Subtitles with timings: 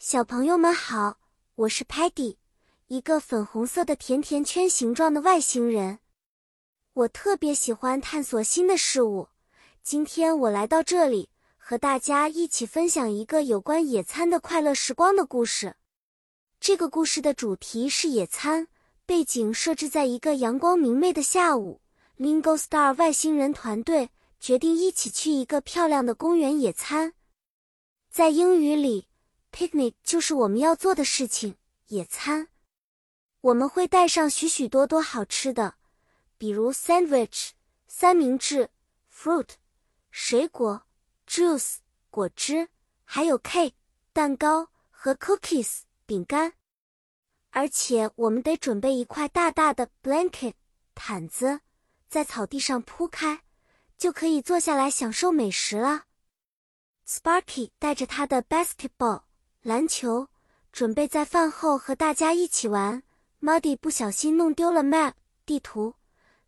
[0.00, 1.18] 小朋友们好，
[1.56, 2.36] 我是 Patty，
[2.86, 5.98] 一个粉红色的甜甜圈形状的外星人。
[6.92, 9.26] 我特别喜欢探索新的事物。
[9.82, 15.74] 今天我来到这里，和大家一起分享一个有关野餐的快乐时光的故事。
[16.60, 18.68] 这个故事的主题是野餐，
[19.04, 21.80] 背景设置在一个阳光明媚的下午。
[22.16, 27.14] Lingo Star 外星人团队决定一起去一个漂亮的公园野餐。
[28.08, 29.07] 在英语里
[29.52, 31.56] ，picnic 就是我们要做的事情，
[31.86, 32.48] 野餐。
[33.40, 35.74] 我们会带上许许多多好吃的，
[36.36, 37.50] 比如 sandwich
[37.86, 38.70] 三明治、
[39.12, 39.50] fruit
[40.10, 40.82] 水果、
[41.26, 41.76] juice
[42.10, 42.68] 果汁，
[43.04, 43.74] 还有 cake
[44.12, 46.54] 蛋糕和 cookies 饼干。
[47.50, 50.54] 而且我们得准备一块大大的 blanket
[50.94, 51.60] 毯子。
[52.08, 53.42] 在草地上铺开，
[53.98, 56.04] 就可以坐下来享受美食了。
[57.06, 59.24] Sparky 带着他的 basketball
[59.62, 60.28] 篮球，
[60.72, 63.02] 准备在饭后和大家一起玩。
[63.42, 65.12] Muddy 不小心弄丢了 map
[65.44, 65.94] 地图，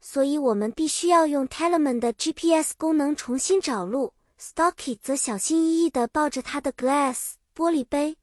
[0.00, 4.14] 所以我们必须要用 t e l e m a n 的 GPS 功能重新找路。
[4.40, 8.16] Stocky 则小心翼翼地抱着他的 glass 玻璃杯，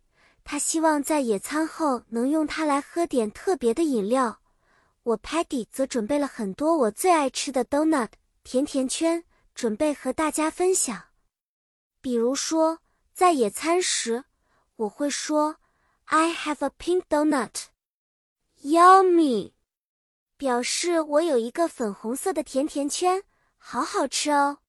[0.43, 4.39] 他希望在野餐后能用它来喝点特别的饮料。
[5.03, 8.09] 我 Patty 则准备了很多我最爱吃的 donut
[8.43, 11.03] 甜甜圈，准备和大家分享。
[12.01, 12.79] 比如说，
[13.13, 14.23] 在野餐时，
[14.77, 15.57] 我会说
[16.05, 17.65] "I have a pink donut,
[18.61, 19.53] yummy"，
[20.37, 23.23] 表示我有一个粉红色的甜甜圈，
[23.57, 24.59] 好好吃哦。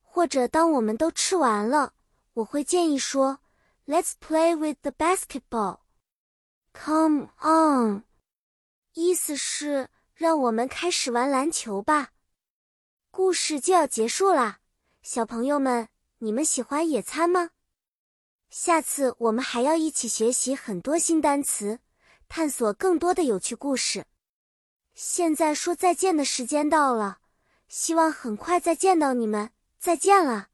[0.00, 1.94] 或者当我们都吃完了，
[2.34, 3.40] 我会建议说
[3.86, 5.80] "Let's play with the basketball,
[6.72, 8.04] come on"。
[8.92, 12.12] 意思是让我们开始玩篮球吧。
[13.10, 14.60] 故事就要结束啦，
[15.02, 17.50] 小朋友们，你们喜欢野餐吗？
[18.52, 21.78] 下次我们还要一起学习很多新单词，
[22.28, 24.04] 探索更多的有趣故事。
[24.92, 27.20] 现在说再见的时间到了，
[27.66, 30.48] 希望很快再见到你们，再见了。